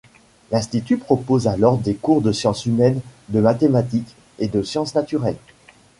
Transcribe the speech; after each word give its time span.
L'institut 0.51 0.97
propose 0.97 1.45
alors 1.47 1.77
des 1.77 1.93
cours 1.93 2.21
de 2.23 2.31
sciences 2.31 2.65
humaines, 2.65 3.01
de 3.29 3.39
mathématiques, 3.39 4.15
et 4.39 4.47
de 4.47 4.63
sciences 4.63 4.95
naturelles. 4.95 5.37